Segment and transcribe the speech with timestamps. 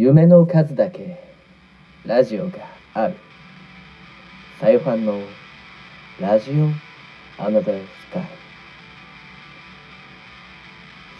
[0.00, 1.18] 夢の数だけ
[2.06, 2.58] ラジオが
[2.94, 3.16] ある。
[4.60, 5.18] サイファンの
[6.20, 8.28] ラジオアナザースカイ。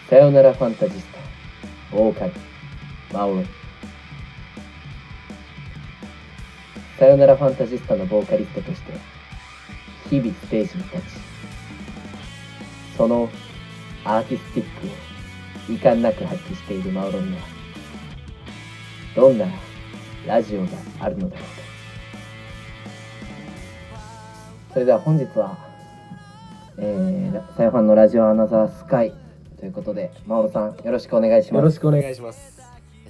[0.09, 2.31] さよならファンタジスタボーカル
[3.11, 3.43] マオロ
[6.97, 8.93] さよならファンタジスタのボーカリストとして
[10.09, 11.03] 日々ステージに立ち
[12.95, 13.27] その
[14.05, 17.58] アーティスティックを遺憾なく発揮しているマオロには
[19.15, 19.45] どんな
[20.25, 20.67] ラジオが
[20.99, 21.69] あるのだろうか
[24.73, 25.57] それでは本日は、
[26.77, 29.13] えー、サヨファンのラジオアナザースカイ
[29.59, 31.55] ということでマオロさんよろしくお願いします。
[31.55, 32.61] よろしくお願いします。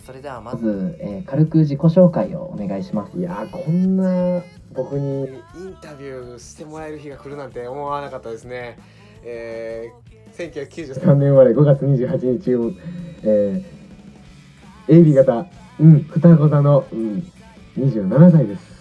[0.04, 3.18] それではまず、えー、軽く自己紹介をお願いします。
[3.18, 4.42] いやーこんな
[4.74, 8.80] 僕にインタビューしてもらえる日が来るなんて思わなかったですね。
[9.22, 12.72] えー、1993年生まれ5月28日を、
[13.24, 15.46] えー、AB 型
[15.80, 17.32] うん双子座の、うん、
[17.78, 18.80] 27歳です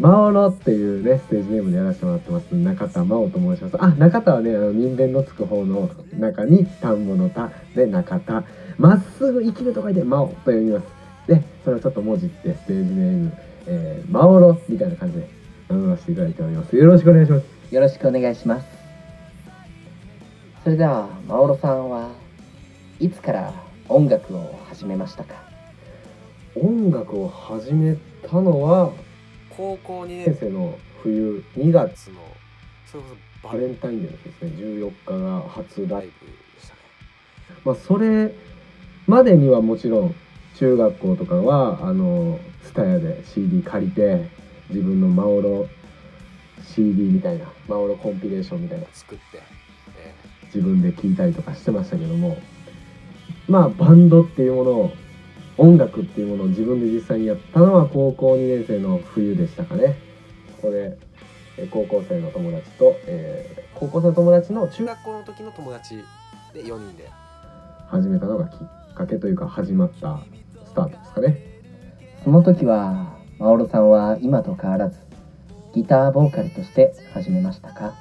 [0.00, 2.54] マオロっていうね、ステージネームでやらせてもらってます。
[2.54, 3.76] 中田真央と申します。
[3.78, 8.42] あ、中田はね、あの人弁のつく方の中に田んぼの田で中田。
[8.78, 10.86] まっすぐ生きると書いて真央と読みます。
[11.26, 13.32] で、それをちょっと文字ってステージネーム、
[13.66, 15.28] えー、マオロみたいな感じで
[15.68, 16.74] 名乗らせていただいております。
[16.74, 17.74] よろしくお願いします。
[17.74, 18.66] よろしくお願いします。
[20.64, 22.08] それでは、マオロさんは
[23.00, 23.52] いつから
[23.90, 25.34] 音楽を始めましたか？
[26.54, 28.92] 音楽を始めたのは
[29.50, 30.36] 高校2年。
[30.38, 32.20] 生の冬2月の
[32.86, 33.08] それこ
[33.42, 34.50] そバレンタインデーの日ですね。
[34.56, 36.80] 14日が初ライブでしたね。
[37.64, 38.32] まあそれ
[39.08, 40.14] までにはもちろん
[40.56, 44.28] 中学校とかはあのスタヤで CD 借りて
[44.68, 45.66] 自分のマオロ
[46.76, 48.86] CD みたいなマオロコンピレーションみたいな。
[48.92, 49.42] 作って、
[49.98, 52.36] えー、自分で聴いたりとかしてましたけども
[53.50, 54.92] まあバンドっていうものを
[55.58, 59.96] 音楽っていうものを自分で実際にやったのは高校2年生の冬でしたかね。
[60.62, 60.96] ここで
[61.70, 65.96] 高校生の友達と、えー、高校生の友達の中学校の時の友達
[66.54, 67.10] で4人で
[67.88, 70.20] 始めたのがきっかけというか始まった
[70.64, 71.38] スタートですかね。
[72.24, 74.98] その時はマオロさんは今と変わらず
[75.74, 77.94] ギターボーカルとして始めましたか？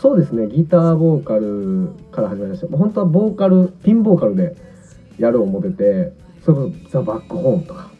[0.00, 0.46] そうですね。
[0.48, 4.56] ギターボーカルから始まりました本当はボーカルピンボーカルで
[5.18, 6.12] やる思ってて
[6.42, 7.90] それこそザ・バックホーンとか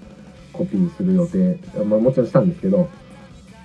[0.55, 2.89] コピーする予定、まあ、もちろんしたんですけど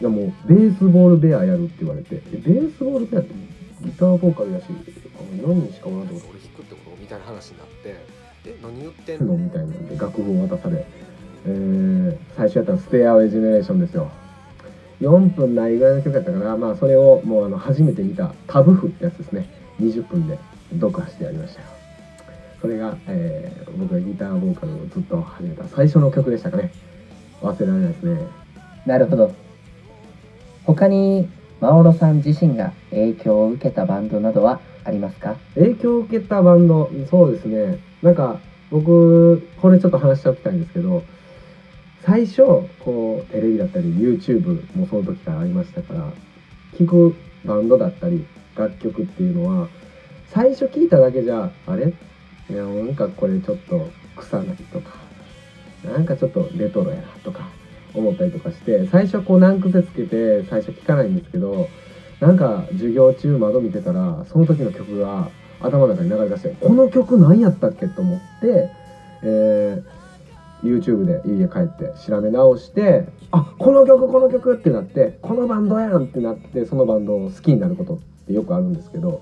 [0.01, 3.33] いやもうベースボールベアやるって言われてベースボールベアって
[3.81, 6.13] ギターボーカルやし4人しかおらんって。
[6.15, 7.95] こと俺弾くってことみたいな話になって
[8.45, 9.37] え何言ってんの？
[9.37, 10.85] みたいなんで楽譜を渡され、
[11.45, 14.11] えー、最初やったら「ステアウェイジェネレーション」ですよ
[15.01, 19.49] 4分ないぐらいの曲やったからまあそれをもうあの初めて見たタブ譜ってやつですね。
[19.81, 20.39] 20分で
[20.79, 21.67] 読破してやりましたよ。
[22.61, 26.71] それが、えー、僕がギターボーカルをずっと始めた最初の曲でしたかね。
[27.41, 28.27] 忘れられないですね。
[28.85, 29.31] なるほど。
[30.65, 31.27] 他に
[31.59, 35.35] マオロさん自身が影響を受けたバンドなどはありますか？
[35.55, 37.79] 影響を受けたバンドそうですね。
[38.01, 38.39] なんか
[38.71, 41.03] 僕これちょっと話しておきたいんですけど
[42.05, 42.43] 最初
[42.79, 46.11] こうテレビだったり YouTube もその時からありましたから
[46.77, 49.67] 聴くバンドだったり楽曲っていうのは
[50.29, 51.93] 最初聴いただけじゃあれ？
[52.49, 54.93] いやなんかこれちょっと草ないとか
[55.83, 57.47] なんかちょっとレトロやなとか
[57.93, 61.67] 思ったりとかして最初こう難癖つけて最初聞かないんですけど
[62.19, 65.29] なんか授業中窓見てたらその時の曲が
[65.59, 68.69] 頭の中に流れ出してこの曲何やったっけと思って、
[69.23, 69.83] えー、
[70.63, 79.21] YouTube で家帰って調べ直してあこの曲この曲ってなってこのバンドやんってなってそのバンドを好きになることってよくあるんですけど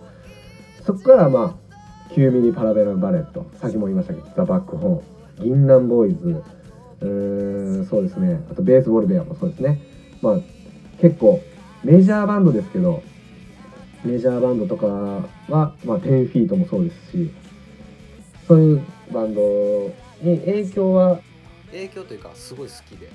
[0.85, 6.43] そこからまあ9ミリパラベラバレット先も言いましたけどザ・バックホーン銀杏ボーイズ
[7.01, 8.39] うーんそうですね。
[8.49, 9.81] あとベースボールベアもそうですね。
[10.21, 10.37] まあ
[11.01, 11.41] 結構
[11.83, 13.03] メジャーバンドですけど
[14.05, 17.31] メジャーバンドとかは、まあ、10フィートもそうですし
[18.47, 19.41] そういうバンド
[20.23, 21.19] に影響は？
[21.71, 23.11] 影響というかすごい好きで。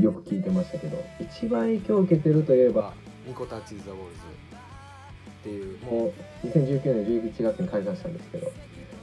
[0.00, 2.92] よく聞いてましたけど一番影響を受けてるといえば？
[3.28, 4.20] ニコタッチ・ザ・ウォールズ
[5.40, 8.50] っていうもう2019年11月に解散したんですけど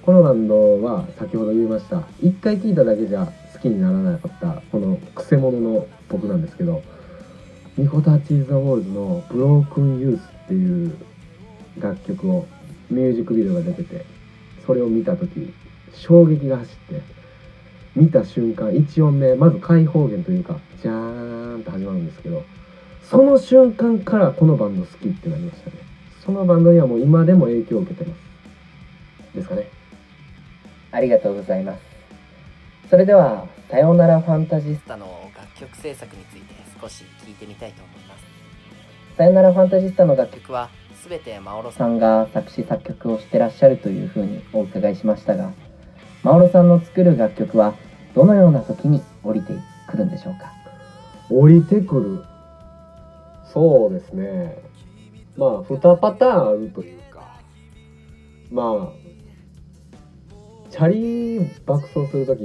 [0.01, 2.03] このバンドは先ほど言いました。
[2.21, 6.81] 一回聴いただけじゃ好きにならなかったこのくせ者の僕なんですけど
[7.77, 10.93] ニコタ・チーザ・ウォールズの「ブロークン・ユース」っていう
[11.79, 12.45] 楽曲を
[12.89, 14.05] ミュージックビデオが出てて
[14.65, 15.53] それを見た時
[15.93, 17.20] 衝撃が走って
[17.95, 22.43] 見た瞬間1音目まず開放弦というかジャーンと始まるんですけど
[23.03, 25.75] その瞬間からこのバンド好きってなりましたね。
[26.25, 29.35] そのバンドにはもう今でも影響を受けてます。
[29.35, 29.67] ですかね。
[30.91, 31.81] ありがとうございます。
[32.89, 38.23] それでは「さよならファンタジスタ」の楽曲制作について少し聞いてみたいと思います。
[39.17, 40.69] さよならファンタジスタの楽曲は
[41.07, 45.51] 全てマオロさんが作詞作曲をしてらっしゃるというふうにお伺いしましたが
[46.23, 47.73] マオロさんの作る楽曲は
[48.13, 49.53] どのような時に降りて
[49.87, 50.51] くるんでしょうか？
[51.29, 52.23] 降りてくる。
[53.51, 54.57] そうですね。
[55.35, 57.39] まあ2パターンあるというか。
[58.51, 59.01] まあ
[60.69, 62.43] チャリ爆走する時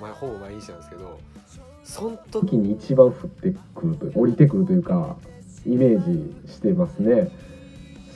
[0.00, 1.20] まあ、ほぼ毎日なんですけど
[1.84, 5.16] そん時時に一番降ってくるという降りてくるというか
[5.66, 7.30] イメージしてますね。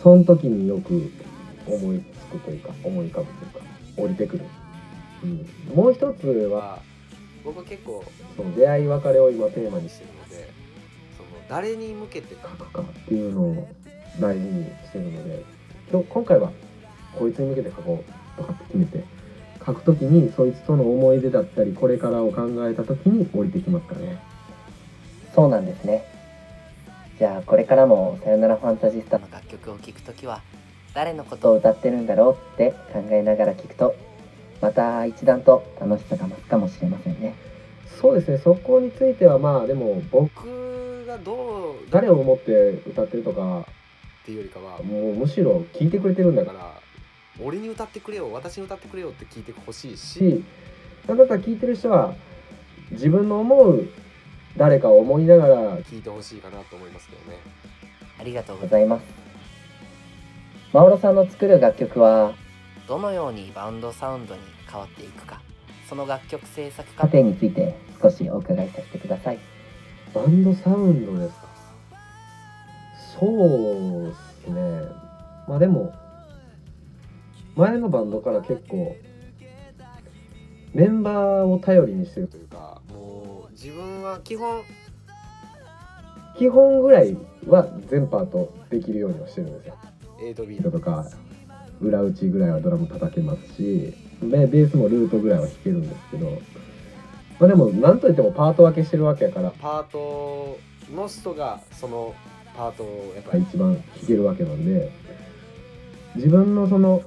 [0.02, 1.12] その時によく
[1.66, 3.60] 思いつくというか思い浮かぶというか
[3.98, 4.44] 降りてくる、
[5.22, 6.78] うん、もう一つはは
[7.44, 8.04] 僕は結構
[8.36, 10.52] その出会い別れを今テーマにししててるので
[11.16, 13.68] その誰に向けて書くかっていうのを
[14.20, 15.44] 大事にしてるので
[15.90, 16.52] 今日今回は
[17.18, 19.04] こいつに向けて書こうとかって決めて
[19.64, 24.18] 書く時にそいつとの思い出だったりこれからを考えた時に降りてきますからね。
[25.34, 26.04] そうなんですね。
[27.18, 30.40] じゃあこれからも「さよならファンタジスタ」の楽曲を聴くときは
[30.94, 33.94] 誰のことを歌ってるんだろうって考えながら聴くと
[34.60, 37.34] また一段と楽しさが増すかもしれませんね。
[38.00, 42.52] そうですねそこについてはまあでも僕僕がどう誰を思って
[42.86, 43.60] 歌ってるとか
[44.22, 46.80] っていうよりかはもうむしろ聞いてくれてるんだからら
[47.42, 50.44] 俺に歌ってくれよ私に歌ってくれよって聞いてほしいし。
[51.06, 52.14] しなたら聞いてる人は
[52.92, 53.88] 自分の思う
[54.56, 57.38] 誰かを思いながら聞いてほしいかなと思いますけどね。
[58.18, 59.02] ありがとうございます。
[60.72, 62.34] マオロさんの作る楽曲は
[62.90, 65.40] どのようにバンドサウンドに変わっていくか
[65.88, 67.22] その楽曲制作過程。
[67.22, 69.38] について少しお伺いさせてください。
[70.12, 71.46] バンドサウンドですか？
[73.20, 74.14] そうで
[74.44, 74.88] すね。
[75.46, 75.94] まあでも
[77.54, 78.96] 前のバンドから結構
[80.74, 84.62] メンバーを頼りにしてるというかもう自分は基本
[86.36, 87.16] 基本ぐらい
[87.46, 89.76] は全パートできるようにはしてるんですよ。
[90.20, 91.04] A と B ビートとか
[91.80, 96.30] 裏打ちぐらいはドラム叩けますしでベースもルートぐらいは弾けるんですけど、
[97.38, 100.58] まあ、でもなんといってもパート分けしてるわけやからパート
[100.94, 102.14] の人がその
[102.56, 104.90] パートをやっぱり一番弾けるわけなんで
[106.16, 107.02] 自分のその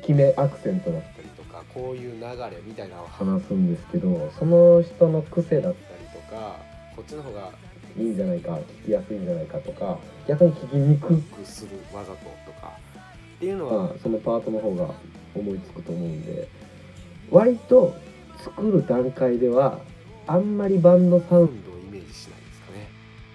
[0.00, 6.56] 決めアクセントだっったりとかこういう流れみたいなのを話すんですけどその人の癖だっったりとか
[6.96, 7.50] こっちの方が
[7.96, 12.16] いいんじゃないか聞きやすいんじゃないかとか逆に聞きにくくくするわざと
[12.46, 12.72] とか
[13.38, 14.90] っていうのはまあそのパートの方が
[15.34, 16.48] 思いつくと思うんで
[17.30, 17.94] 割と
[18.38, 19.78] 作る段階では
[20.26, 22.88] あんまりバンドサウンドをイメージしないですかね。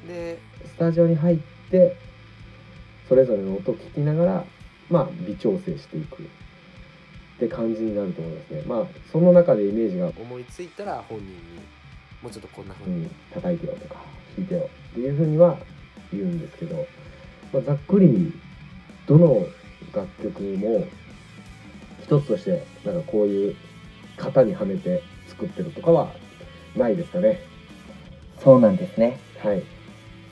[0.07, 1.37] でドスタジオに入っ
[1.71, 1.95] て
[3.07, 4.45] それぞれの音を聞きながら
[4.89, 6.23] まあ微調整していく。
[6.23, 6.25] っ
[7.39, 8.63] て感じになると思いますね。
[8.67, 11.33] まあその中でイメージが思いついたら本人に
[12.21, 13.95] もうちょっとこんな風にうん、叩いてよとか
[14.37, 15.57] 弾いてよっていうふうには
[16.11, 16.85] 言うんですけど、
[17.51, 18.31] まあ、ざっくり
[19.07, 19.45] どの
[19.93, 20.85] 楽曲も
[22.01, 23.55] 一つとしてなんかこういう
[24.17, 26.11] 型にはめて作ってるとかは
[26.75, 27.39] ないですかね。
[28.43, 29.19] そうなんですね。
[29.39, 29.63] はい。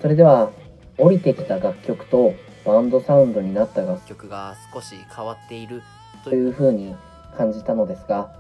[0.02, 0.52] それでは
[0.98, 2.34] 降りてきた楽曲と
[2.66, 4.28] バンドサウンドになった楽曲。
[4.28, 5.82] が少し変わっている
[6.24, 6.96] というふうに
[7.38, 8.32] 感じたのですが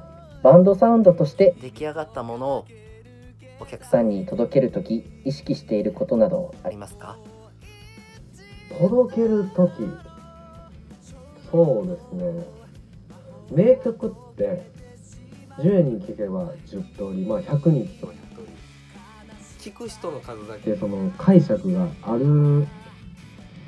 [0.43, 2.65] バンドサウンドとして出来上がったものを
[3.59, 7.17] お客さんに届ける時意識していることなどありますか？
[8.77, 9.71] 届ける時
[11.51, 12.45] そうですね。
[13.51, 14.71] 名曲って
[15.59, 18.13] 10人聴けば10通りまあ100人聴けば
[19.59, 20.71] 聞く人の数だけ。
[20.71, 22.65] でその解釈がある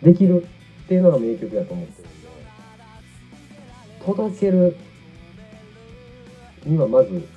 [0.02, 0.44] できる
[0.86, 2.18] っていうのが名曲だと思ってるんで。
[4.06, 4.75] 届ける
[6.66, 7.28] にはまず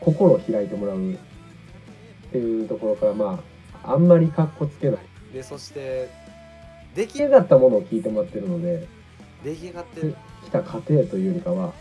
[0.00, 1.16] 心を開いてもらうっ
[2.30, 3.42] ていうところからま
[3.84, 4.98] ああんまりかっこつけない。
[5.32, 6.08] でそして
[6.94, 8.86] 出来出来上がったものを聞いてもらってるので
[9.44, 10.16] 出来上がってる。
[10.44, 11.72] 来た過程というよりかは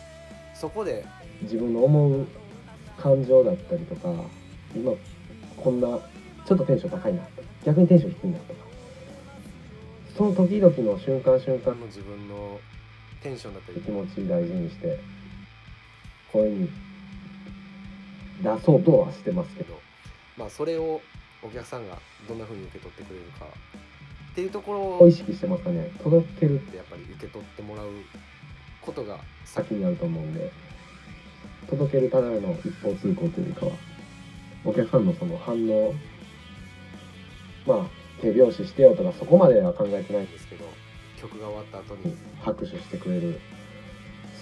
[0.54, 1.06] そこで。
[1.44, 2.28] 自分の思う
[2.98, 4.10] 感情だったりとか
[4.76, 4.92] 今
[5.56, 5.88] こんな
[6.48, 7.22] ちょっとテンション高いな。
[7.22, 8.60] とか逆にテンション低いなとか。
[10.18, 12.60] その時々の瞬間瞬間の自分の
[13.22, 13.82] テンションだったり。
[13.82, 15.00] 気持ち大事にして
[16.34, 16.70] 声に
[18.42, 19.80] 出そうとはしてますけど。
[20.38, 21.00] まあそれを
[21.44, 23.46] お客さんがどんな風に受け取ってくれるか
[24.38, 25.90] っていうところを意識してますかね。
[26.04, 26.62] 届ける。
[26.76, 27.88] やっぱり受け取ってもらう
[28.84, 30.52] ことが先にあると思うんで。
[31.68, 33.72] 届けるための一方通行というよりかは
[34.64, 35.94] お客さんのその反応
[37.66, 40.64] まあ手拍子してよとかそこまでは考えてないんですけど
[41.20, 43.42] 曲が終わった後に拍手してくれる。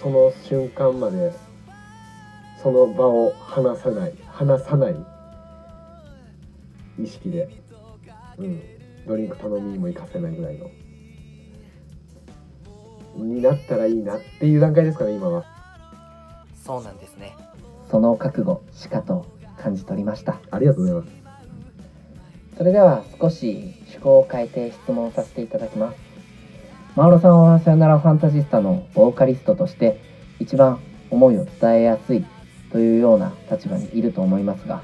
[0.00, 1.32] その瞬間まで
[2.62, 4.96] その場を離さない離さない
[7.02, 7.48] 意識で、
[8.36, 8.75] うん、
[9.06, 10.70] ドリンク頼みにも行かせないぐらいの。
[13.16, 15.44] になったらいいなっていう段階ですかね今は。
[16.54, 17.34] そうなんですね。
[17.90, 19.26] その覚悟しかと
[19.58, 20.40] 感じ取りました。
[20.50, 21.12] ありがとうございます。
[22.58, 25.98] それでは少し趣向を変えて質問させていただきます。
[26.96, 30.00] マオロさんはさよならファンタジスタのボーカリストとして
[30.40, 32.24] 一番思いを伝えやすい
[32.72, 34.82] というような立場にいると思いますが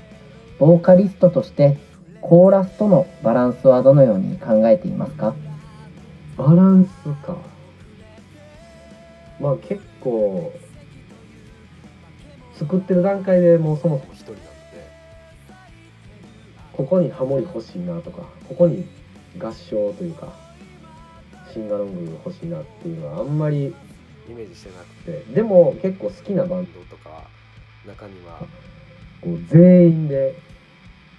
[0.59, 1.79] ボーカリストとして
[2.23, 5.35] コーラスとのバランスはどのように考えていますか？
[6.37, 7.37] バランスか。
[9.41, 10.53] まあ結構
[12.55, 14.49] 作ってる段階でもうそもそも一人なので
[16.73, 18.87] ここにハモリ欲しいなとかここに
[19.39, 20.33] 合唱というか
[21.53, 23.75] シンガロング欲しいなっていうのはあんまり
[24.29, 27.25] イメージしてなくででも結構好きなバンドとか
[27.85, 28.47] 中にはド
[29.23, 30.37] こう全員で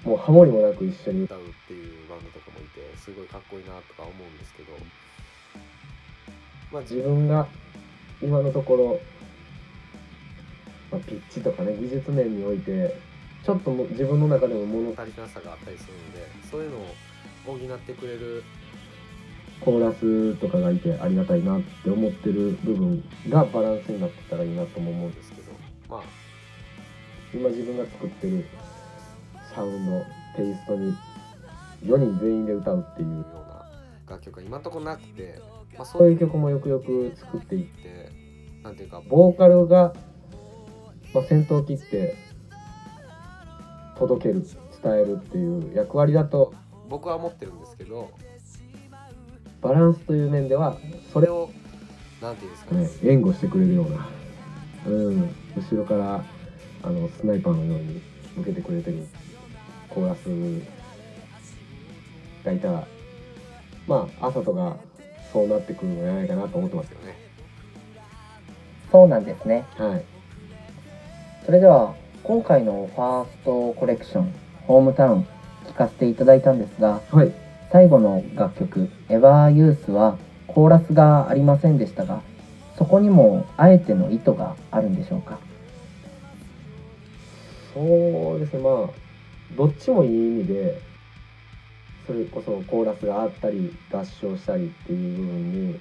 [0.04, 1.24] もうハモリもなく一緒に。
[1.24, 4.72] 歌うっていうバンドとかもいてすごいかっこいいなとか思うんですけど。
[6.72, 7.48] まあ自分が
[8.22, 9.00] 今のところ、
[10.92, 12.96] まあ、ピッチとかね技術面において
[13.44, 16.86] ちょっとも自分の中でも物足りなさがあったりするのでそういうのを
[17.46, 18.44] 補ってくれる
[19.62, 25.52] コーラスとかがいてありがたいなって思ってる部分がバランスになってたらいいなとも思うんですけど。
[25.90, 26.04] まあ
[27.34, 28.46] 今自分が作ってる
[29.54, 30.06] サウンド
[30.36, 30.96] テイストに
[31.84, 33.66] 4人全員で歌うっていうような
[34.10, 35.40] 楽曲が今のところなくて、
[35.78, 38.12] まあ、そそうういう曲もよくよく作っていってって
[38.64, 39.94] なんていうかボーカルが、
[41.14, 42.16] まあ、先頭を切って
[43.98, 44.46] 届ける
[44.82, 46.54] 伝えるっていう役割だと
[46.90, 48.12] 僕は思ってるんですけど
[49.62, 50.78] バランスという面では
[51.12, 51.64] それをそれを
[52.22, 54.08] なんていうんですかねね援護してくれるような、
[54.88, 56.24] うん、後ろから
[56.84, 58.02] あのスナイパーのように
[58.38, 59.06] 向けてくれてる
[59.94, 60.28] コーラス
[62.46, 62.88] がいたら
[63.88, 64.76] まあ朝とか
[65.32, 67.16] そうなってくるのじゃないかなと思ってますよね。
[68.92, 69.66] そうなんですね。
[69.76, 70.04] はい、
[71.46, 74.34] それでは今回のファーストコレクション
[74.68, 75.28] ホームタウン
[75.68, 77.32] 聴かせていただいたんですがはい、
[77.72, 82.22] 最後の楽曲「エヴァーユースはコーラスがありませんでしたが
[82.78, 85.40] そこにもあえての意図があるんでしょうか？
[87.74, 88.60] そうですね。
[88.60, 88.90] まあ
[89.52, 90.82] どっちもいい意味で
[92.08, 95.80] それこそコーラスがあったり合唱したりっていう部分に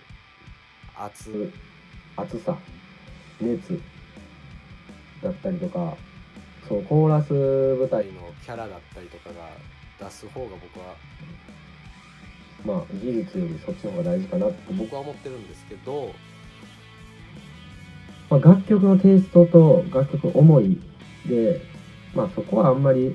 [0.99, 1.53] 熱。
[2.17, 2.57] 熱さ
[3.41, 3.81] 熱
[5.23, 5.97] だったりとか
[6.69, 9.49] そうコーラス舞台のキャラだったりとかが
[9.99, 10.95] 出す方が僕は
[12.65, 14.57] まあ技術よりそっちの方が大事かなって。
[14.69, 16.15] 僕僕は思ってるんですけど
[18.31, 20.81] まあ、楽曲のテイストと楽曲の思い
[21.27, 21.61] で
[22.15, 23.15] まあそこはあんまり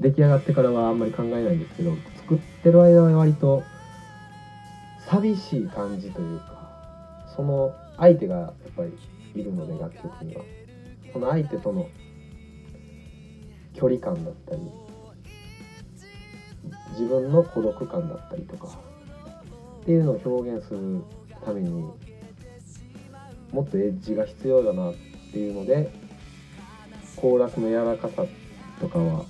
[0.00, 3.62] 出来上がってからはあんまり考えないんですけど作ってる間は割と
[5.08, 8.92] 寂しい感じというかその相手がやっぱり
[9.34, 10.42] いるので楽曲には。
[11.14, 11.88] その相手との
[13.72, 14.60] 距離感だったり
[16.90, 18.66] 自分の孤独感だったりとか
[19.82, 21.04] っていうのを表現する
[21.44, 21.70] ために
[23.52, 24.94] もっとエッジが必要だなっ
[25.30, 25.88] ていうので
[27.14, 28.24] コーラスの柔らかさ
[28.80, 29.24] とかは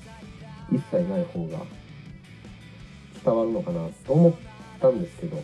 [0.73, 1.59] 一切ない方が
[3.25, 4.35] 伝わるのかなと思っ
[4.80, 5.42] たんですけど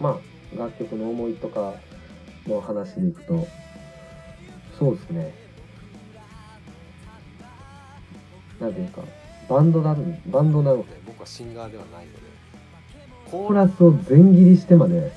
[0.00, 0.18] ま
[0.56, 1.74] あ楽曲の思いとか
[2.46, 3.46] の話でいくと
[4.78, 5.34] そうですね。
[8.60, 9.02] なんていうか
[9.48, 9.96] バンドだ
[10.26, 12.32] バンドなのでで僕はシンガーではないので。
[13.32, 15.10] コーラスを全切りしてまで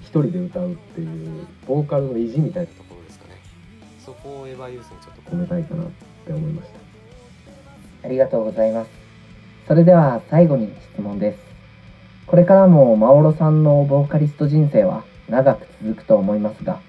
[0.00, 3.34] 一人で歌うっていうボーカルの意地みたいなところですかね。
[4.02, 5.86] そこをエヴァユースにちょっと込めたいかなっ
[6.26, 6.85] て思いました
[8.06, 8.90] ありがとうございます。
[9.66, 11.38] それでは最後に質問です。
[12.28, 16.80] これからもマオロさんのボーカリスト人生は長く続くと思いますが、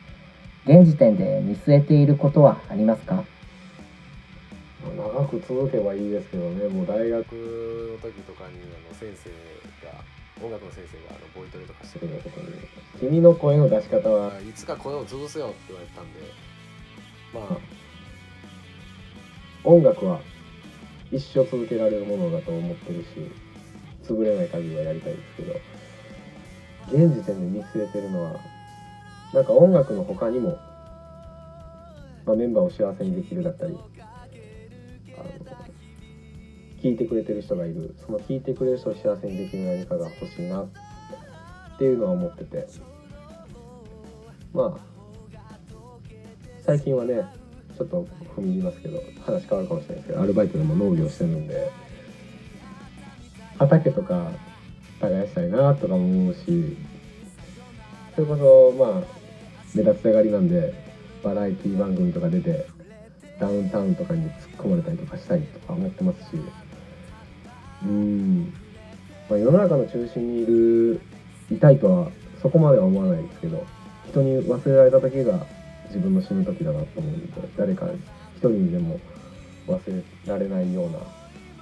[0.65, 3.24] 現時点で見据えていることはありますか？
[4.83, 9.29] 長く続けばいいですけどねもう大学の時とかにあの先生
[9.86, 9.93] が
[10.45, 12.53] 音楽の先生があのボイトレとかしてしてくれたことに
[13.00, 16.19] 君の声の出し方はいつか声を潰せよって言われたんで
[17.33, 17.59] まあ
[19.63, 20.21] 音楽は
[21.11, 23.07] 一生続けられるものだと思ってるし
[24.03, 25.53] 潰れない限りはやりたいですけど
[27.05, 28.39] 現時点で見据えてるのは
[29.33, 30.57] なんか音楽の他にも、
[32.25, 33.77] まあ、メンバーを幸せにできるだったり
[35.17, 35.67] あの
[36.81, 37.95] 聞いてくれてる人がいる。
[38.05, 40.69] その聞いてくれる人を幸せにできる何かが欲しいなっ
[41.77, 42.67] ていうのは思ってて。
[44.53, 44.97] まあ
[46.61, 47.25] 最近はね
[47.77, 51.72] ちょっと踏み入りますけど話変わるかもしれないですけどアルバイトでも農業してるんで
[53.60, 54.31] 畑とか
[55.00, 56.75] 耕したいなとかも思うし
[58.15, 59.03] それこそまあ
[59.75, 60.74] 目立ちたがりなんで
[61.24, 62.65] バラエティ番組とか出て
[63.39, 66.38] ダウンタウンとかに突っ込まれたりとかしたいとか思ってますし
[67.84, 68.53] うん、
[69.29, 71.01] まあ、世の中の中心にいる
[71.51, 73.63] いたいとはそこまでは思わないですけど
[74.10, 75.46] 人に忘れられた時が
[75.88, 77.88] 自分の死ぬ時だなと思うんで誰か
[78.36, 79.00] 一人にでも
[79.67, 81.00] 忘れられないような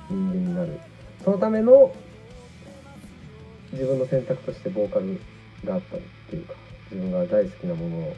[0.09, 0.79] 人間になる。
[1.23, 1.93] そのための
[3.71, 5.19] 自分の選択としてボーカル
[5.65, 6.53] があったっていうか
[6.91, 8.15] 自分が大好きなものを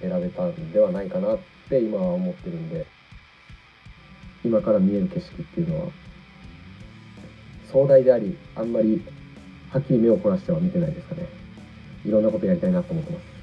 [0.00, 1.38] 選べたんではないかなっ
[1.68, 2.86] て今は思ってるんで
[4.44, 5.92] 今から見える景色っていうのは
[7.70, 9.02] 壮大でありあんまり
[9.70, 11.26] はっきり目を凝らしては見てないですかね。
[12.04, 13.37] いろんなことやりたいなと思ってます。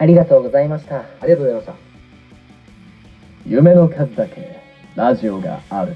[0.00, 1.00] ありがとうございました。
[1.00, 1.74] ありがとうございました
[3.46, 4.58] 夢の数だけ
[4.96, 5.94] ラジオがある。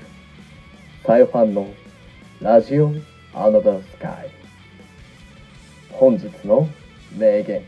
[1.07, 1.67] サヨファンの
[2.43, 2.93] ラジオ
[3.33, 4.31] アナザースカイ。
[5.91, 6.69] 本日の
[7.17, 7.63] 名言。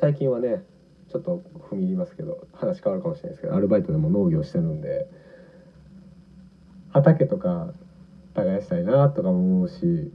[0.00, 0.64] 最近はね
[1.12, 5.06] ちょっと踏み入りますけど話変わるかもしれないですけどアルバイトでも農業してるんで
[6.88, 7.74] 畑とか
[8.32, 10.10] 耕したいなとかも思うし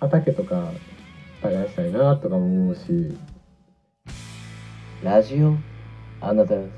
[0.00, 0.72] 畑とか
[1.40, 3.16] 耕したいなとかも思うし
[5.04, 5.58] Lazio,
[6.22, 6.70] another